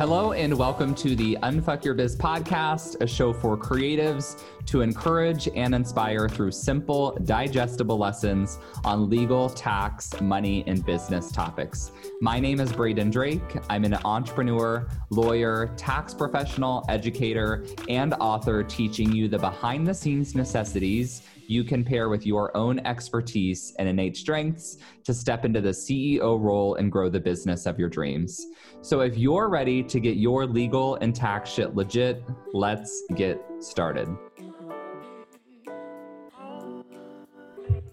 Hello, 0.00 0.32
and 0.32 0.56
welcome 0.56 0.94
to 0.94 1.14
the 1.14 1.36
Unfuck 1.42 1.84
Your 1.84 1.92
Biz 1.92 2.16
podcast, 2.16 2.98
a 3.02 3.06
show 3.06 3.34
for 3.34 3.54
creatives 3.54 4.42
to 4.64 4.80
encourage 4.80 5.46
and 5.54 5.74
inspire 5.74 6.26
through 6.26 6.52
simple, 6.52 7.18
digestible 7.24 7.98
lessons 7.98 8.58
on 8.82 9.10
legal, 9.10 9.50
tax, 9.50 10.18
money, 10.22 10.64
and 10.66 10.86
business 10.86 11.30
topics. 11.30 11.92
My 12.22 12.40
name 12.40 12.60
is 12.60 12.72
Braden 12.72 13.10
Drake. 13.10 13.58
I'm 13.68 13.84
an 13.84 13.98
entrepreneur, 14.06 14.88
lawyer, 15.10 15.70
tax 15.76 16.14
professional, 16.14 16.82
educator, 16.88 17.66
and 17.90 18.14
author 18.14 18.62
teaching 18.62 19.12
you 19.12 19.28
the 19.28 19.38
behind 19.38 19.86
the 19.86 19.92
scenes 19.92 20.34
necessities 20.34 21.24
you 21.50 21.64
can 21.64 21.84
pair 21.84 22.08
with 22.08 22.24
your 22.24 22.56
own 22.56 22.78
expertise 22.86 23.74
and 23.80 23.88
innate 23.88 24.16
strengths 24.16 24.78
to 25.02 25.12
step 25.12 25.44
into 25.44 25.60
the 25.60 25.70
CEO 25.70 26.40
role 26.40 26.76
and 26.76 26.92
grow 26.92 27.08
the 27.08 27.18
business 27.18 27.66
of 27.66 27.76
your 27.76 27.88
dreams. 27.88 28.46
So 28.82 29.00
if 29.00 29.18
you're 29.18 29.48
ready 29.48 29.82
to 29.90 30.00
get 30.00 30.16
your 30.16 30.46
legal 30.46 30.94
and 30.96 31.14
tax 31.14 31.50
shit 31.50 31.74
legit, 31.74 32.22
let's 32.52 33.02
get 33.16 33.40
started. 33.58 34.08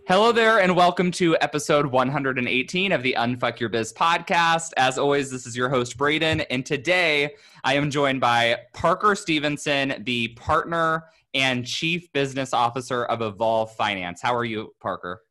Hello 0.07 0.31
there, 0.31 0.61
and 0.61 0.73
welcome 0.73 1.11
to 1.11 1.35
episode 1.41 1.85
118 1.85 2.91
of 2.93 3.03
the 3.03 3.13
Unfuck 3.17 3.59
Your 3.59 3.67
Biz 3.67 3.91
podcast. 3.91 4.71
As 4.77 4.97
always, 4.97 5.29
this 5.29 5.45
is 5.45 5.57
your 5.57 5.67
host, 5.67 5.97
Braden, 5.97 6.41
and 6.41 6.65
today 6.65 7.35
I 7.65 7.73
am 7.73 7.89
joined 7.89 8.21
by 8.21 8.57
Parker 8.73 9.15
Stevenson, 9.15 10.01
the 10.05 10.29
partner 10.29 11.03
and 11.33 11.65
Chief 11.65 12.09
Business 12.13 12.53
Officer 12.53 13.03
of 13.05 13.21
Evolve 13.21 13.75
Finance. 13.75 14.21
How 14.21 14.33
are 14.33 14.45
you, 14.45 14.73
Parker? 14.79 15.23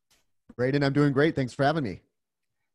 Braden, 0.57 0.83
I'm 0.83 0.93
doing 0.93 1.13
great. 1.13 1.35
Thanks 1.35 1.55
for 1.55 1.65
having 1.65 1.85
me. 1.85 2.01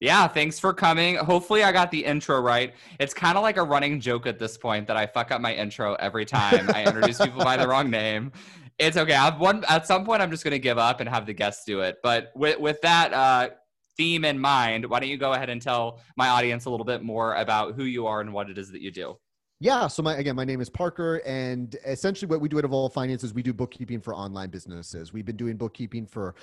Yeah, 0.01 0.27
thanks 0.27 0.59
for 0.59 0.73
coming. 0.73 1.15
Hopefully, 1.17 1.63
I 1.63 1.71
got 1.71 1.91
the 1.91 2.03
intro 2.03 2.41
right. 2.41 2.73
It's 2.99 3.13
kind 3.13 3.37
of 3.37 3.43
like 3.43 3.57
a 3.57 3.63
running 3.63 3.99
joke 3.99 4.25
at 4.25 4.39
this 4.39 4.57
point 4.57 4.87
that 4.87 4.97
I 4.97 5.05
fuck 5.05 5.29
up 5.29 5.41
my 5.41 5.53
intro 5.53 5.93
every 5.93 6.25
time 6.25 6.71
I 6.73 6.85
introduce 6.85 7.19
people 7.19 7.43
by 7.43 7.55
the 7.55 7.67
wrong 7.67 7.91
name. 7.91 8.31
It's 8.79 8.97
okay. 8.97 9.13
I've 9.13 9.39
one 9.39 9.63
at 9.69 9.85
some 9.85 10.03
point. 10.03 10.23
I'm 10.23 10.31
just 10.31 10.43
going 10.43 10.53
to 10.53 10.59
give 10.59 10.79
up 10.79 11.01
and 11.01 11.07
have 11.09 11.27
the 11.27 11.33
guests 11.33 11.65
do 11.65 11.81
it. 11.81 11.99
But 12.01 12.31
with 12.33 12.59
with 12.59 12.81
that 12.81 13.13
uh, 13.13 13.49
theme 13.95 14.25
in 14.25 14.39
mind, 14.39 14.87
why 14.87 14.99
don't 14.99 15.09
you 15.09 15.17
go 15.17 15.33
ahead 15.33 15.51
and 15.51 15.61
tell 15.61 15.99
my 16.17 16.29
audience 16.29 16.65
a 16.65 16.71
little 16.71 16.85
bit 16.85 17.03
more 17.03 17.35
about 17.35 17.75
who 17.75 17.83
you 17.83 18.07
are 18.07 18.21
and 18.21 18.33
what 18.33 18.49
it 18.49 18.57
is 18.57 18.71
that 18.71 18.81
you 18.81 18.89
do? 18.89 19.19
Yeah. 19.59 19.85
So 19.85 20.01
my 20.01 20.15
again, 20.15 20.35
my 20.35 20.45
name 20.45 20.61
is 20.61 20.69
Parker, 20.71 21.17
and 21.27 21.75
essentially 21.85 22.27
what 22.27 22.41
we 22.41 22.49
do 22.49 22.57
at 22.57 22.65
Evolve 22.65 22.91
Finance 22.91 23.23
is 23.23 23.35
we 23.35 23.43
do 23.43 23.53
bookkeeping 23.53 24.01
for 24.01 24.15
online 24.15 24.49
businesses. 24.49 25.13
We've 25.13 25.25
been 25.25 25.37
doing 25.37 25.57
bookkeeping 25.57 26.07
for 26.07 26.33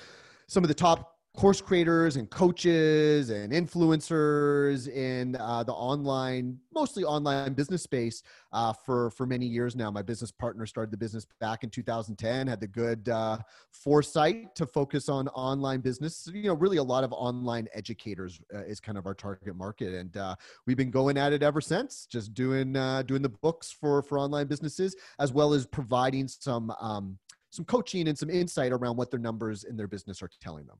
some 0.47 0.63
of 0.63 0.69
the 0.69 0.73
top 0.73 1.18
course 1.39 1.61
creators 1.61 2.17
and 2.17 2.29
coaches 2.29 3.29
and 3.29 3.53
influencers 3.53 4.89
in 4.89 5.37
uh, 5.37 5.63
the 5.63 5.71
online 5.71 6.57
mostly 6.73 7.05
online 7.05 7.53
business 7.53 7.81
space 7.81 8.23
uh, 8.51 8.73
for 8.73 9.09
for 9.11 9.25
many 9.25 9.45
years 9.45 9.73
now. 9.73 9.89
My 9.89 10.01
business 10.01 10.31
partner 10.31 10.65
started 10.65 10.91
the 10.91 10.97
business 10.97 11.25
back 11.39 11.63
in 11.63 11.69
2010 11.69 12.47
had 12.47 12.59
the 12.59 12.67
good 12.67 13.07
uh, 13.07 13.37
foresight 13.71 14.53
to 14.55 14.65
focus 14.65 15.07
on 15.07 15.29
online 15.29 15.79
business. 15.79 16.29
You 16.33 16.43
know 16.43 16.55
really 16.55 16.77
a 16.77 16.83
lot 16.83 17.05
of 17.05 17.13
online 17.13 17.67
educators 17.73 18.41
uh, 18.53 18.63
is 18.63 18.81
kind 18.81 18.97
of 18.97 19.05
our 19.05 19.13
target 19.13 19.55
market 19.55 19.93
and 19.93 20.17
uh, 20.17 20.35
we've 20.67 20.77
been 20.77 20.91
going 20.91 21.17
at 21.17 21.31
it 21.31 21.41
ever 21.41 21.61
since 21.61 22.05
just 22.05 22.33
doing 22.33 22.75
uh, 22.75 23.03
doing 23.03 23.21
the 23.21 23.29
books 23.29 23.71
for 23.71 24.01
for 24.01 24.19
online 24.19 24.47
businesses 24.47 24.93
as 25.19 25.31
well 25.31 25.53
as 25.53 25.65
providing 25.65 26.27
some 26.27 26.69
um, 26.81 27.17
some 27.49 27.63
coaching 27.63 28.09
and 28.09 28.17
some 28.17 28.29
insight 28.29 28.73
around 28.73 28.97
what 28.97 29.09
their 29.09 29.19
numbers 29.19 29.63
in 29.63 29.77
their 29.77 29.87
business 29.87 30.21
are 30.21 30.29
telling 30.41 30.65
them 30.65 30.77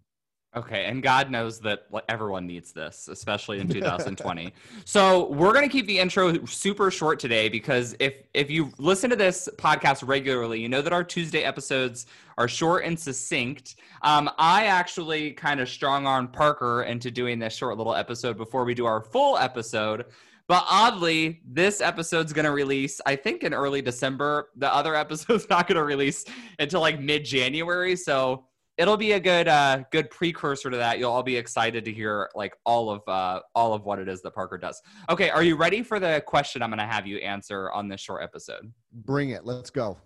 Okay, 0.56 0.86
and 0.86 1.04
God 1.04 1.30
knows 1.30 1.60
that 1.60 1.88
everyone 2.10 2.48
needs 2.48 2.72
this, 2.72 3.08
especially 3.08 3.60
in 3.60 3.68
2020. 3.70 4.52
so 4.84 5.32
we're 5.32 5.54
going 5.54 5.68
to 5.68 5.72
keep 5.72 5.86
the 5.86 6.00
intro 6.00 6.44
super 6.46 6.90
short 6.90 7.20
today 7.20 7.50
because 7.50 7.96
if 8.00 8.16
if 8.34 8.50
you 8.50 8.72
listen 8.80 9.12
to 9.12 9.16
this 9.16 9.48
podcast 9.58 10.08
regularly, 10.08 10.60
you 10.60 10.68
know 10.68 10.82
that 10.82 10.92
our 10.92 11.04
Tuesday 11.04 11.44
episodes 11.44 12.08
are 12.40 12.48
short 12.48 12.84
and 12.84 13.00
succinct. 13.00 13.76
Um, 14.02 14.28
I 14.40 14.66
actually 14.66 15.34
kind 15.34 15.60
of 15.60 15.70
strong 15.70 16.08
arm 16.08 16.28
Parker 16.28 16.82
into 16.84 17.12
doing 17.12 17.38
this 17.38 17.54
short 17.54 17.78
little 17.78 17.94
episode 17.94 18.36
before 18.36 18.66
we 18.66 18.74
do 18.74 18.88
our 18.88 19.02
full 19.02 19.38
episode. 19.38 20.06
But 20.48 20.66
oddly, 20.68 21.42
this 21.46 21.80
episode's 21.80 22.34
going 22.34 22.46
to 22.46 22.52
release, 22.52 23.00
I 23.06 23.16
think, 23.16 23.44
in 23.44 23.54
early 23.54 23.84
December. 23.84 24.50
The 24.56 24.74
other 24.74 24.96
episode's 25.06 25.48
not 25.48 25.68
going 25.68 25.76
to 25.76 25.84
release 25.84 26.26
until 26.58 26.82
like 26.82 27.00
mid 27.00 27.24
January. 27.24 27.96
So 27.96 28.46
it'll 28.80 28.98
be 28.98 29.12
a 29.12 29.20
good 29.20 29.48
uh, 29.48 29.84
good 29.92 30.10
precursor 30.10 30.72
to 30.72 30.78
that. 30.78 30.98
You'll 30.98 31.12
all 31.12 31.22
be 31.22 31.36
excited 31.36 31.86
to 31.86 31.92
hear 31.92 32.30
like 32.34 32.56
all 32.66 32.90
of 32.90 33.02
uh, 33.08 33.42
all 33.54 33.74
of 33.74 33.84
what 33.84 34.00
it 34.00 34.08
is 34.08 34.22
that 34.24 34.34
Parker 34.34 34.58
does. 34.58 34.82
Okay, 35.10 35.30
are 35.30 35.44
you 35.44 35.56
ready 35.56 35.84
for 35.84 36.00
the 36.00 36.24
question 36.26 36.64
I'm 36.64 36.70
going 36.70 36.80
to 36.80 36.86
have 36.86 37.06
you 37.06 37.18
answer 37.18 37.72
on 37.72 37.90
this 37.90 38.02
short 38.02 38.24
episode? 38.24 38.72
Bring 38.92 39.32
it. 39.32 39.46
Let's 39.46 39.70
go. 39.70 39.98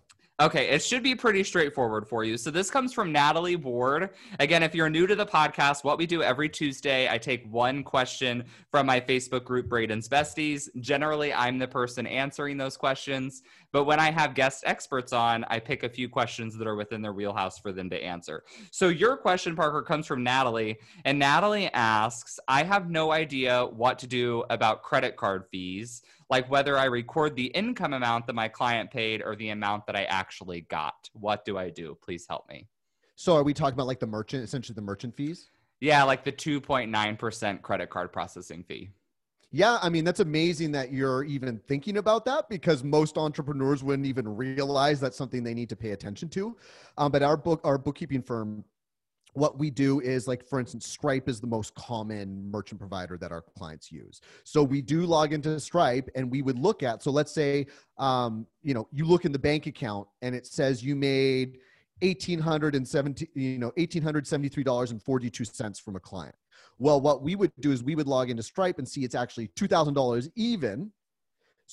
Okay, 0.41 0.69
it 0.69 0.81
should 0.81 1.03
be 1.03 1.13
pretty 1.13 1.43
straightforward 1.43 2.07
for 2.07 2.23
you. 2.23 2.37
So 2.37 2.49
this 2.49 2.71
comes 2.71 2.91
from 2.91 3.11
Natalie 3.11 3.55
Ward. 3.55 4.09
Again, 4.39 4.63
if 4.63 4.73
you're 4.73 4.89
new 4.89 5.05
to 5.05 5.15
the 5.15 5.27
podcast, 5.27 5.83
what 5.83 5.99
we 5.99 6.07
do 6.07 6.23
every 6.23 6.49
Tuesday, 6.49 7.07
I 7.07 7.19
take 7.19 7.45
one 7.53 7.83
question 7.83 8.45
from 8.71 8.87
my 8.87 8.99
Facebook 8.99 9.43
group, 9.43 9.69
Braden's 9.69 10.09
Besties. 10.09 10.69
Generally, 10.79 11.35
I'm 11.35 11.59
the 11.59 11.67
person 11.67 12.07
answering 12.07 12.57
those 12.57 12.77
questions, 12.77 13.43
but 13.71 13.83
when 13.83 13.99
I 13.99 14.09
have 14.09 14.33
guest 14.33 14.63
experts 14.65 15.13
on, 15.13 15.45
I 15.49 15.59
pick 15.59 15.83
a 15.83 15.89
few 15.89 16.09
questions 16.09 16.57
that 16.57 16.65
are 16.65 16.75
within 16.75 17.03
their 17.03 17.13
wheelhouse 17.13 17.59
for 17.59 17.71
them 17.71 17.91
to 17.91 18.03
answer. 18.03 18.43
So 18.71 18.87
your 18.87 19.17
question, 19.17 19.55
Parker, 19.55 19.83
comes 19.83 20.07
from 20.07 20.23
Natalie, 20.23 20.79
and 21.05 21.19
Natalie 21.19 21.71
asks, 21.73 22.39
I 22.47 22.63
have 22.63 22.89
no 22.89 23.11
idea 23.11 23.67
what 23.67 23.99
to 23.99 24.07
do 24.07 24.45
about 24.49 24.81
credit 24.81 25.15
card 25.15 25.45
fees 25.51 26.01
like 26.29 26.49
whether 26.49 26.77
I 26.77 26.85
record 26.85 27.35
the 27.35 27.47
income 27.47 27.93
amount 27.93 28.27
that 28.27 28.33
my 28.33 28.47
client 28.47 28.91
paid 28.91 29.21
or 29.21 29.35
the 29.35 29.49
amount 29.49 29.85
that 29.87 29.95
I 29.95 30.03
actually 30.05 30.61
got. 30.61 31.09
What 31.13 31.45
do 31.45 31.57
I 31.57 31.69
do? 31.69 31.97
Please 32.01 32.25
help 32.27 32.47
me. 32.49 32.67
So 33.15 33.35
are 33.35 33.43
we 33.43 33.53
talking 33.53 33.73
about 33.73 33.87
like 33.87 33.99
the 33.99 34.07
merchant, 34.07 34.43
essentially 34.43 34.75
the 34.75 34.81
merchant 34.81 35.15
fees? 35.15 35.49
Yeah, 35.79 36.03
like 36.03 36.23
the 36.23 36.31
2.9% 36.31 37.61
credit 37.61 37.89
card 37.89 38.11
processing 38.11 38.63
fee. 38.63 38.89
Yeah, 39.55 39.77
I 39.83 39.89
mean, 39.89 40.03
that's 40.03 40.19
amazing 40.19 40.71
that 40.71 40.91
you're 40.91 41.23
even 41.25 41.59
thinking 41.67 41.97
about 41.97 42.25
that 42.25 42.49
because 42.49 42.83
most 42.83 43.19
entrepreneurs 43.19 43.83
wouldn't 43.83 44.07
even 44.07 44.27
realize 44.27 44.99
that's 44.99 45.15
something 45.15 45.43
they 45.43 45.53
need 45.53 45.69
to 45.69 45.75
pay 45.75 45.91
attention 45.91 46.27
to. 46.29 46.57
Um, 46.97 47.11
but 47.11 47.21
our 47.21 47.37
book, 47.37 47.61
our 47.63 47.77
bookkeeping 47.77 48.23
firm 48.23 48.63
what 49.33 49.57
we 49.57 49.69
do 49.69 49.99
is 49.99 50.27
like 50.27 50.47
for 50.47 50.59
instance 50.59 50.87
stripe 50.87 51.27
is 51.27 51.39
the 51.39 51.47
most 51.47 51.73
common 51.75 52.49
merchant 52.51 52.79
provider 52.79 53.17
that 53.17 53.31
our 53.31 53.41
clients 53.57 53.91
use. 53.91 54.21
So 54.43 54.63
we 54.63 54.81
do 54.81 55.05
log 55.05 55.33
into 55.33 55.59
stripe 55.59 56.09
and 56.15 56.31
we 56.31 56.41
would 56.41 56.59
look 56.59 56.83
at 56.83 57.03
so 57.03 57.11
let's 57.11 57.31
say 57.31 57.67
um, 57.97 58.45
you 58.61 58.73
know 58.73 58.87
you 58.91 59.05
look 59.05 59.25
in 59.25 59.31
the 59.31 59.39
bank 59.39 59.67
account 59.67 60.07
and 60.21 60.35
it 60.35 60.45
says 60.45 60.83
you 60.83 60.95
made 60.95 61.59
1870 62.01 63.29
you 63.33 63.57
know 63.57 63.71
$1873.42 63.71 65.81
from 65.81 65.95
a 65.95 65.99
client. 65.99 66.35
Well 66.79 67.01
what 67.01 67.21
we 67.21 67.35
would 67.35 67.51
do 67.59 67.71
is 67.71 67.83
we 67.83 67.95
would 67.95 68.07
log 68.07 68.29
into 68.29 68.43
stripe 68.43 68.77
and 68.77 68.87
see 68.87 69.03
it's 69.03 69.15
actually 69.15 69.47
$2000 69.49 70.29
even 70.35 70.91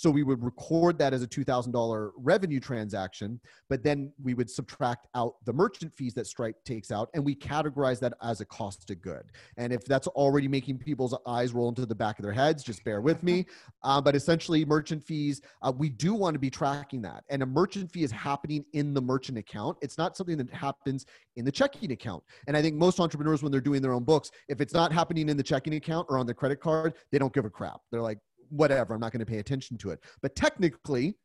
so 0.01 0.11
we 0.11 0.23
would 0.23 0.43
record 0.43 0.97
that 0.97 1.13
as 1.13 1.23
a 1.23 1.27
$2,000 1.27 2.11
revenue 2.17 2.59
transaction, 2.59 3.39
but 3.69 3.83
then 3.83 4.11
we 4.23 4.33
would 4.33 4.49
subtract 4.49 5.07
out 5.15 5.35
the 5.45 5.53
merchant 5.53 5.95
fees 5.95 6.15
that 6.15 6.27
Stripe 6.27 6.57
takes 6.65 6.91
out 6.91 7.11
and 7.13 7.23
we 7.23 7.35
categorize 7.35 8.01
that 8.01 8.15
as 8.23 8.41
a 8.41 8.47
cost 8.47 8.91
of 8.91 9.03
good. 9.03 9.25
And 9.59 9.75
if 9.75 9.85
that's 9.85 10.07
already 10.07 10.49
making 10.49 10.79
people's 10.79 11.15
eyes 11.27 11.53
roll 11.53 11.69
into 11.69 11.85
the 11.85 11.95
back 11.95 12.19
of 12.19 12.23
their 12.23 12.33
heads, 12.33 12.63
just 12.63 12.83
bear 12.83 13.03
with 13.03 13.23
me. 13.23 13.45
Uh, 13.83 13.99
but 13.99 14.15
essentially, 14.15 14.63
merchant 14.63 15.03
fees, 15.03 15.41
uh, 15.63 15.73
we 15.75 15.89
do 15.89 16.13
want 16.13 16.35
to 16.35 16.39
be 16.39 16.51
tracking 16.51 17.01
that. 17.01 17.25
And 17.31 17.43
a 17.43 17.47
merchant 17.47 17.91
fee 17.91 18.03
is 18.03 18.11
happening 18.11 18.63
in 18.75 18.93
the 18.93 19.01
merchant 19.01 19.39
account. 19.39 19.79
It's 19.81 19.97
not 19.97 20.19
something 20.19 20.37
that 20.37 20.53
happens 20.53 21.07
in 21.37 21.47
the 21.47 21.53
checking 21.53 21.91
account. 21.93 22.23
And 22.47 22.57
I 22.57 22.63
think 22.63 22.77
most 22.77 23.01
entrepreneurs, 23.01 23.43
when 23.43 23.51
they're 23.51 23.61
doing 23.61 23.81
their 23.81 23.95
own 23.95 24.05
books, 24.05 24.31
if 24.49 24.61
it's 24.61 24.75
not 24.75 24.93
happening 24.93 25.31
in 25.31 25.37
the 25.39 25.43
checking 25.43 25.75
account 25.75 26.09
or 26.11 26.19
on 26.19 26.27
their 26.27 26.35
credit 26.35 26.61
card, 26.61 26.93
they 27.11 27.19
don't 27.19 27.33
give 27.33 27.47
a 27.47 27.51
crap. 27.51 27.81
They're 27.91 28.03
like, 28.03 28.19
whatever, 28.51 28.95
I'm 28.95 29.01
not 29.01 29.13
going 29.13 29.21
to 29.21 29.27
pay 29.27 29.39
attention 29.39 29.79
to 29.79 29.91
it. 29.91 30.01
But 30.21 30.37
technically, 30.37 31.17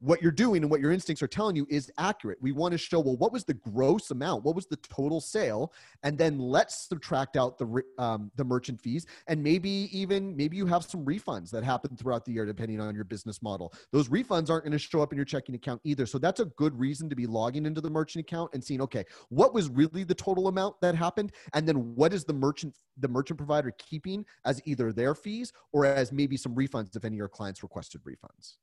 what 0.00 0.22
you're 0.22 0.32
doing 0.32 0.62
and 0.62 0.70
what 0.70 0.80
your 0.80 0.92
instincts 0.92 1.22
are 1.22 1.28
telling 1.28 1.54
you 1.54 1.66
is 1.68 1.90
accurate. 1.98 2.38
We 2.40 2.52
want 2.52 2.72
to 2.72 2.78
show, 2.78 3.00
well, 3.00 3.16
what 3.16 3.32
was 3.32 3.44
the 3.44 3.54
gross 3.54 4.10
amount? 4.10 4.44
What 4.44 4.54
was 4.54 4.66
the 4.66 4.76
total 4.76 5.20
sale? 5.20 5.72
And 6.02 6.16
then 6.16 6.38
let's 6.38 6.88
subtract 6.88 7.36
out 7.36 7.58
the 7.58 7.82
um, 7.98 8.30
the 8.36 8.44
merchant 8.44 8.80
fees, 8.80 9.06
and 9.26 9.42
maybe 9.42 9.88
even 9.92 10.34
maybe 10.36 10.56
you 10.56 10.66
have 10.66 10.84
some 10.84 11.04
refunds 11.04 11.50
that 11.50 11.62
happen 11.64 11.96
throughout 11.96 12.24
the 12.24 12.32
year, 12.32 12.46
depending 12.46 12.80
on 12.80 12.94
your 12.94 13.04
business 13.04 13.42
model. 13.42 13.72
Those 13.92 14.08
refunds 14.08 14.50
aren't 14.50 14.64
going 14.64 14.72
to 14.72 14.78
show 14.78 15.02
up 15.02 15.12
in 15.12 15.16
your 15.16 15.24
checking 15.24 15.54
account 15.54 15.80
either. 15.84 16.06
So 16.06 16.18
that's 16.18 16.40
a 16.40 16.46
good 16.46 16.78
reason 16.78 17.08
to 17.10 17.16
be 17.16 17.26
logging 17.26 17.66
into 17.66 17.80
the 17.80 17.90
merchant 17.90 18.24
account 18.24 18.50
and 18.54 18.64
seeing, 18.64 18.80
okay, 18.80 19.04
what 19.28 19.52
was 19.52 19.68
really 19.68 20.04
the 20.04 20.14
total 20.14 20.48
amount 20.48 20.80
that 20.80 20.94
happened, 20.94 21.32
and 21.52 21.68
then 21.68 21.94
what 21.94 22.12
is 22.14 22.24
the 22.24 22.32
merchant 22.32 22.74
the 22.98 23.08
merchant 23.08 23.38
provider 23.38 23.72
keeping 23.78 24.24
as 24.44 24.60
either 24.64 24.92
their 24.92 25.14
fees 25.14 25.52
or 25.72 25.84
as 25.84 26.12
maybe 26.12 26.36
some 26.36 26.54
refunds 26.54 26.96
if 26.96 27.04
any 27.04 27.16
of 27.16 27.18
your 27.18 27.28
clients 27.28 27.62
requested 27.62 28.00
refunds. 28.04 28.56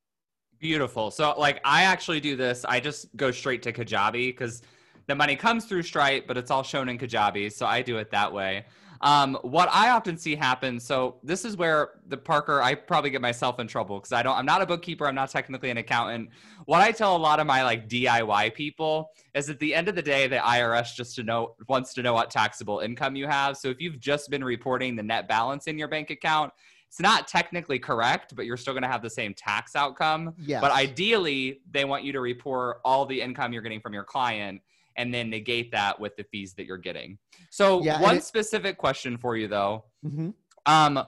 Beautiful. 0.60 1.12
So, 1.12 1.34
like, 1.38 1.62
I 1.64 1.84
actually 1.84 2.20
do 2.20 2.36
this. 2.36 2.66
I 2.66 2.80
just 2.80 3.16
go 3.16 3.32
straight 3.32 3.62
to 3.64 3.74
Kajabi 3.74 4.30
because 4.30 4.64
the 5.08 5.16
money 5.16 5.36
comes 5.36 5.66
through 5.66 5.84
Stripe, 5.84 6.26
but 6.28 6.38
it's 6.38 6.52
all 6.52 6.64
shown 6.64 6.90
in 6.90 6.98
Kajabi. 6.98 7.52
So 7.52 7.66
I 7.66 7.82
do 7.82 7.98
it 7.98 8.12
that 8.12 8.32
way. 8.32 8.66
Um, 9.02 9.38
what 9.44 9.70
I 9.72 9.90
often 9.92 10.18
see 10.18 10.36
happen, 10.36 10.80
so 10.80 11.18
this 11.24 11.46
is 11.46 11.56
where 11.56 11.90
the 12.08 12.18
Parker, 12.18 12.62
I 12.62 12.74
probably 12.74 13.12
get 13.12 13.22
myself 13.22 13.60
in 13.60 13.68
trouble 13.68 14.00
because 14.00 14.12
I 14.12 14.24
don't, 14.24 14.36
I'm 14.36 14.46
not 14.46 14.62
a 14.62 14.66
bookkeeper, 14.66 15.08
I'm 15.08 15.16
not 15.16 15.30
technically 15.30 15.70
an 15.70 15.78
accountant. 15.78 16.30
What 16.66 16.82
I 16.82 16.92
tell 16.92 17.16
a 17.16 17.18
lot 17.18 17.40
of 17.40 17.46
my 17.46 17.64
like 17.64 17.88
DIY 17.88 18.56
people 18.56 19.12
is 19.36 19.50
at 19.50 19.60
the 19.60 19.76
end 19.76 19.88
of 19.88 19.96
the 19.96 20.02
day, 20.02 20.28
the 20.28 20.38
IRS 20.38 20.96
just 20.96 21.16
to 21.18 21.24
know 21.24 21.56
wants 21.68 21.94
to 21.94 22.02
know 22.02 22.14
what 22.14 22.32
taxable 22.32 22.80
income 22.80 23.16
you 23.16 23.28
have. 23.28 23.58
So 23.58 23.70
if 23.70 23.80
you've 23.80 24.00
just 24.00 24.32
been 24.32 24.44
reporting 24.44 24.96
the 24.96 25.04
net 25.04 25.28
balance 25.28 25.68
in 25.68 25.78
your 25.78 25.88
bank 25.88 26.10
account, 26.10 26.52
it's 26.88 27.00
not 27.00 27.28
technically 27.28 27.80
correct, 27.80 28.36
but 28.36 28.46
you're 28.46 28.58
still 28.58 28.74
going 28.74 28.84
to 28.84 28.90
have 28.90 29.02
the 29.02 29.10
same 29.10 29.34
tax 29.34 29.76
outcome. 29.76 30.34
Yes. 30.40 30.62
But 30.62 30.72
ideally, 30.72 31.62
they 31.70 31.86
want 31.86 32.04
you 32.04 32.14
to 32.14 32.22
report 32.22 32.78
all 32.86 33.06
the 33.06 33.22
income 33.22 33.52
you're 33.54 33.62
getting 33.62 33.82
from 33.82 33.94
your 33.94 34.04
client 34.06 34.62
and 34.96 35.14
then 35.14 35.30
negate 35.30 35.72
that 35.74 36.00
with 36.00 36.16
the 36.16 36.24
fees 36.24 36.54
that 36.56 36.66
you're 36.66 36.78
getting. 36.78 37.18
So, 37.52 37.84
Yeah, 37.84 38.02
one 38.02 38.18
it- 38.18 38.24
specific 38.24 38.78
question 38.78 39.18
for 39.18 39.36
you 39.38 39.48
though. 39.48 39.86
Mhm. 40.06 40.34
Um, 40.66 41.04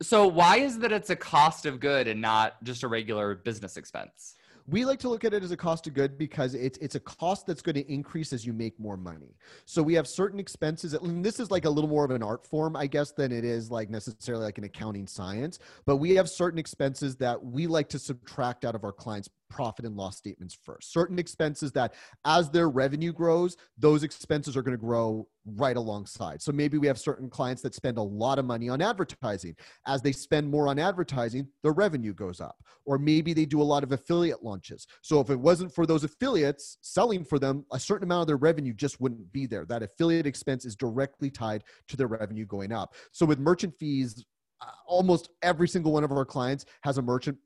so 0.00 0.26
why 0.26 0.58
is 0.58 0.78
that 0.78 0.92
it's 0.92 1.10
a 1.10 1.16
cost 1.16 1.66
of 1.66 1.80
good 1.80 2.06
and 2.06 2.20
not 2.22 2.62
just 2.62 2.82
a 2.84 2.88
regular 2.88 3.34
business 3.34 3.76
expense? 3.76 4.36
We 4.70 4.84
like 4.84 4.98
to 5.00 5.08
look 5.08 5.24
at 5.24 5.32
it 5.32 5.42
as 5.42 5.50
a 5.50 5.56
cost 5.56 5.86
of 5.86 5.94
good 5.94 6.18
because 6.18 6.54
it's 6.54 6.76
it's 6.78 6.94
a 6.94 7.00
cost 7.00 7.46
that's 7.46 7.62
going 7.62 7.76
to 7.76 7.90
increase 7.90 8.34
as 8.34 8.44
you 8.44 8.52
make 8.52 8.78
more 8.78 8.98
money. 8.98 9.34
So 9.64 9.82
we 9.82 9.94
have 9.94 10.06
certain 10.06 10.38
expenses. 10.38 10.92
And 10.92 11.24
this 11.24 11.40
is 11.40 11.50
like 11.50 11.64
a 11.64 11.70
little 11.70 11.88
more 11.88 12.04
of 12.04 12.10
an 12.10 12.22
art 12.22 12.46
form, 12.46 12.76
I 12.76 12.86
guess, 12.86 13.12
than 13.12 13.32
it 13.32 13.44
is 13.44 13.70
like 13.70 13.88
necessarily 13.88 14.44
like 14.44 14.58
an 14.58 14.64
accounting 14.64 15.06
science. 15.06 15.58
But 15.86 15.96
we 15.96 16.14
have 16.16 16.28
certain 16.28 16.58
expenses 16.58 17.16
that 17.16 17.42
we 17.42 17.66
like 17.66 17.88
to 17.88 17.98
subtract 17.98 18.66
out 18.66 18.74
of 18.74 18.84
our 18.84 18.92
clients' 18.92 19.30
profit 19.48 19.84
and 19.84 19.96
loss 19.96 20.16
statements 20.16 20.56
first. 20.62 20.92
Certain 20.92 21.18
expenses 21.18 21.72
that, 21.72 21.94
as 22.24 22.50
their 22.50 22.68
revenue 22.68 23.12
grows, 23.12 23.56
those 23.76 24.02
expenses 24.02 24.56
are 24.56 24.62
going 24.62 24.76
to 24.76 24.80
grow 24.80 25.26
right 25.56 25.76
alongside. 25.76 26.42
So 26.42 26.52
maybe 26.52 26.78
we 26.78 26.86
have 26.86 26.98
certain 26.98 27.30
clients 27.30 27.62
that 27.62 27.74
spend 27.74 27.98
a 27.98 28.02
lot 28.02 28.38
of 28.38 28.44
money 28.44 28.68
on 28.68 28.82
advertising. 28.82 29.56
As 29.86 30.02
they 30.02 30.12
spend 30.12 30.50
more 30.50 30.68
on 30.68 30.78
advertising, 30.78 31.48
their 31.62 31.72
revenue 31.72 32.12
goes 32.12 32.40
up. 32.40 32.56
Or 32.84 32.98
maybe 32.98 33.32
they 33.32 33.46
do 33.46 33.62
a 33.62 33.64
lot 33.64 33.82
of 33.82 33.92
affiliate 33.92 34.42
launches. 34.42 34.86
So 35.02 35.20
if 35.20 35.30
it 35.30 35.38
wasn't 35.40 35.74
for 35.74 35.86
those 35.86 36.04
affiliates 36.04 36.78
selling 36.82 37.24
for 37.24 37.38
them, 37.38 37.64
a 37.72 37.78
certain 37.78 38.04
amount 38.04 38.22
of 38.22 38.26
their 38.26 38.36
revenue 38.36 38.74
just 38.74 39.00
wouldn't 39.00 39.32
be 39.32 39.46
there. 39.46 39.64
That 39.64 39.82
affiliate 39.82 40.26
expense 40.26 40.64
is 40.64 40.76
directly 40.76 41.30
tied 41.30 41.64
to 41.88 41.96
their 41.96 42.08
revenue 42.08 42.46
going 42.46 42.72
up. 42.72 42.94
So 43.12 43.24
with 43.24 43.38
merchant 43.38 43.74
fees, 43.78 44.24
uh, 44.60 44.66
almost 44.86 45.30
every 45.42 45.68
single 45.68 45.92
one 45.92 46.04
of 46.04 46.10
our 46.10 46.24
clients 46.24 46.64
has 46.82 46.98
a 46.98 47.02
merchant 47.02 47.38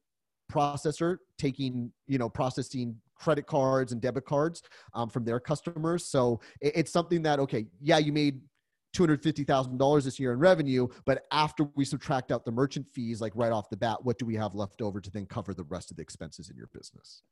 processor 0.51 1.19
taking 1.39 1.91
you 2.07 2.19
know 2.19 2.29
processing 2.29 2.97
credit 3.15 3.47
cards 3.47 3.93
and 3.93 4.01
debit 4.01 4.25
cards 4.25 4.63
um, 4.95 5.09
from 5.09 5.25
their 5.25 5.39
customers 5.41 6.07
so 6.07 6.41
it- 6.61 6.73
it's 6.75 6.93
something 6.93 7.23
that 7.23 7.39
okay 7.39 7.67
yeah 7.81 7.99
you 7.99 8.13
made 8.13 8.41
$250,000 8.95 10.05
this 10.05 10.21
year 10.21 10.35
in 10.35 10.39
revenue, 10.39 10.87
but 11.07 11.25
after 11.33 11.65
we 11.77 11.85
subtract 11.85 12.31
out 12.31 12.45
the 12.45 12.53
merchant 12.53 12.87
fees, 12.93 13.23
like 13.23 13.33
right 13.35 13.51
off 13.53 13.71
the 13.71 13.77
bat, 13.77 13.97
what 14.05 14.19
do 14.19 14.27
we 14.27 14.35
have 14.35 14.55
left 14.55 14.83
over 14.83 15.01
to 15.01 15.11
then 15.11 15.25
cover 15.25 15.55
the 15.55 15.65
rest 15.65 15.91
of 15.91 15.97
the 15.97 16.03
expenses 16.03 16.51
in 16.51 16.57
your 16.57 16.69
business? 16.75 17.23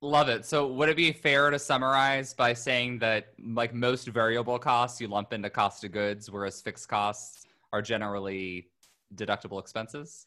Love 0.00 0.28
it. 0.28 0.44
So 0.44 0.66
would 0.66 0.88
it 0.88 0.96
be 0.96 1.12
fair 1.12 1.50
to 1.50 1.58
summarize 1.58 2.34
by 2.34 2.54
saying 2.54 2.98
that 3.00 3.34
like 3.44 3.72
most 3.74 4.08
variable 4.08 4.58
costs 4.58 5.00
you 5.00 5.06
lump 5.08 5.32
into 5.32 5.50
cost 5.50 5.84
of 5.84 5.92
goods, 5.92 6.30
whereas 6.30 6.60
fixed 6.60 6.88
costs 6.88 7.44
are 7.72 7.82
generally 7.82 8.70
deductible 9.14 9.60
expenses? 9.60 10.26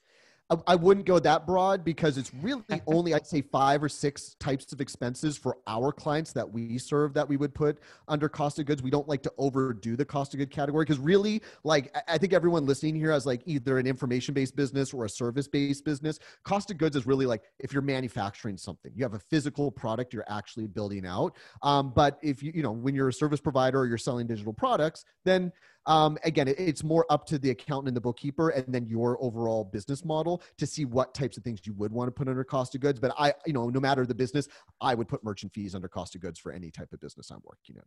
I, 0.50 0.58
I 0.68 0.76
wouldn't 0.76 1.06
go 1.06 1.18
that 1.20 1.48
broad 1.48 1.84
because 1.84 2.18
it's 2.18 2.34
really 2.34 2.64
only 2.88 3.14
I'd 3.14 3.26
say 3.26 3.42
five 3.42 3.84
or 3.84 3.90
six 3.90 4.36
types 4.40 4.72
of 4.72 4.82
expenses 4.82 5.38
for 5.38 5.58
our 5.68 5.92
clients 5.92 6.34
that 6.34 6.50
we 6.50 6.78
serve 6.78 7.14
that 7.16 7.28
we 7.28 7.38
would 7.38 7.54
put 7.54 7.80
under 8.08 8.30
cost 8.30 8.60
of 8.60 8.66
goods. 8.66 8.84
We 8.84 8.92
don't 8.92 9.08
like 9.08 9.24
to 9.24 9.34
overdo 9.38 9.96
the 9.96 10.06
cost 10.06 10.34
of 10.34 10.40
good 10.40 10.52
category 10.52 10.86
because 10.86 11.00
really, 11.00 11.42
like 11.64 11.96
I- 12.08 12.18
think 12.18 12.34
everyone 12.34 12.66
listening 12.66 12.96
here 12.96 13.12
has 13.12 13.26
like 13.26 13.42
either 13.46 13.78
an 13.78 13.86
information 13.86 14.34
based 14.34 14.56
business 14.56 14.94
or 14.94 15.06
a 15.06 15.10
service 15.10 15.48
based 15.48 15.84
business. 15.84 16.18
Cost 16.44 16.72
of 16.72 16.78
goods 16.78 16.96
is 16.96 17.06
really 17.06 17.26
like 17.26 17.44
if 17.60 17.74
you're 17.74 17.82
manufacturing 17.82 18.58
something, 18.58 18.92
you 18.96 19.04
have 19.04 19.14
a 19.14 19.20
physical 19.20 19.70
product 19.72 20.14
you're 20.14 20.26
actually 20.28 20.68
building 20.68 21.06
out. 21.06 21.36
Um, 21.62 21.92
but 21.96 22.20
if 22.24 22.42
you 22.42 22.52
you 22.56 22.64
know 22.64 22.72
when 22.72 22.96
you're 22.96 23.10
a 23.10 23.14
service 23.14 23.40
provider 23.40 23.80
or 23.80 23.88
you're 23.88 23.98
selling 23.98 24.28
digital 24.28 24.54
products, 24.54 25.06
then 25.24 25.52
um, 25.88 26.18
again, 26.24 26.48
it- 26.48 26.60
it's 26.60 26.84
more 26.84 27.06
up 27.10 27.26
to 27.28 27.38
the 27.38 27.50
accountant 27.52 27.88
and 27.90 27.96
the 27.98 28.02
bookkeeper, 28.02 28.50
and 28.50 28.74
then 28.74 28.86
your 28.86 29.22
overall 29.24 29.64
business 29.64 30.04
model 30.04 30.42
to 30.58 30.66
see 30.66 30.86
what 30.86 31.14
types 31.14 31.38
of 31.38 31.44
things 31.44 31.62
you 31.66 31.74
would 31.74 31.92
want 31.92 32.08
to 32.08 32.12
put 32.12 32.28
under 32.28 32.44
cost 32.44 32.76
of 32.76 32.82
goods. 32.82 33.00
But 33.00 33.14
I, 33.18 33.34
you 33.46 33.54
know, 33.54 33.70
no 33.70 33.80
matter 33.80 34.06
the 34.06 34.16
business, 34.16 34.48
I 34.82 34.96
would 34.96 35.08
put 35.08 35.24
merchant 35.24 35.54
fees 35.54 35.76
under 35.76 35.88
cost 35.88 36.16
of 36.16 36.22
goods 36.22 36.40
for 36.40 36.52
any 36.52 36.72
type 36.72 36.92
of 36.94 37.00
business 37.00 37.30
I'm 37.32 37.42
working 37.44 37.76
in. 37.76 37.84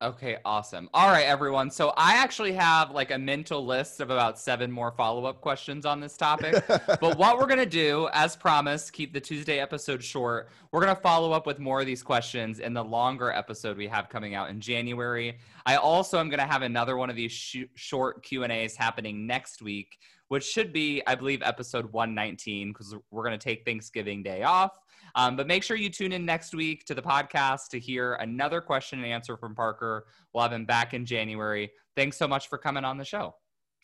Okay, 0.00 0.36
awesome. 0.44 0.88
All 0.94 1.08
right, 1.08 1.26
everyone. 1.26 1.72
So 1.72 1.92
I 1.96 2.14
actually 2.14 2.52
have 2.52 2.92
like 2.92 3.10
a 3.10 3.18
mental 3.18 3.66
list 3.66 3.98
of 3.98 4.10
about 4.10 4.38
seven 4.38 4.70
more 4.70 4.92
follow 4.92 5.24
up 5.24 5.40
questions 5.40 5.84
on 5.84 5.98
this 5.98 6.16
topic. 6.16 6.64
but 6.68 7.18
what 7.18 7.36
we're 7.36 7.48
going 7.48 7.58
to 7.58 7.66
do, 7.66 8.08
as 8.12 8.36
promised, 8.36 8.92
keep 8.92 9.12
the 9.12 9.20
Tuesday 9.20 9.58
episode 9.58 10.04
short. 10.04 10.50
We're 10.70 10.82
going 10.82 10.94
to 10.94 11.02
follow 11.02 11.32
up 11.32 11.48
with 11.48 11.58
more 11.58 11.80
of 11.80 11.86
these 11.86 12.04
questions 12.04 12.60
in 12.60 12.74
the 12.74 12.84
longer 12.84 13.32
episode 13.32 13.76
we 13.76 13.88
have 13.88 14.08
coming 14.08 14.36
out 14.36 14.50
in 14.50 14.60
January. 14.60 15.36
I 15.66 15.74
also 15.74 16.20
am 16.20 16.28
going 16.28 16.38
to 16.38 16.46
have 16.46 16.62
another 16.62 16.96
one 16.96 17.10
of 17.10 17.16
these 17.16 17.32
sh- 17.32 17.64
short 17.74 18.22
Q&As 18.22 18.76
happening 18.76 19.26
next 19.26 19.62
week, 19.62 19.98
which 20.28 20.44
should 20.44 20.72
be, 20.72 21.02
I 21.08 21.16
believe, 21.16 21.42
episode 21.42 21.92
119 21.92 22.68
because 22.68 22.94
we're 23.10 23.24
going 23.24 23.36
to 23.36 23.44
take 23.44 23.64
Thanksgiving 23.64 24.22
Day 24.22 24.44
off. 24.44 24.78
Um, 25.14 25.36
but 25.36 25.46
make 25.46 25.62
sure 25.62 25.76
you 25.76 25.90
tune 25.90 26.12
in 26.12 26.24
next 26.24 26.54
week 26.54 26.84
to 26.86 26.94
the 26.94 27.02
podcast 27.02 27.68
to 27.70 27.78
hear 27.78 28.14
another 28.14 28.60
question 28.60 28.98
and 28.98 29.06
answer 29.06 29.36
from 29.36 29.54
Parker. 29.54 30.06
We'll 30.32 30.42
have 30.42 30.52
him 30.52 30.64
back 30.64 30.94
in 30.94 31.06
January. 31.06 31.70
Thanks 31.96 32.16
so 32.16 32.28
much 32.28 32.48
for 32.48 32.58
coming 32.58 32.84
on 32.84 32.98
the 32.98 33.04
show. 33.04 33.34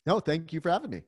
No, 0.06 0.20
thank 0.20 0.52
you 0.52 0.60
for 0.60 0.70
having 0.70 0.90
me. 0.90 1.02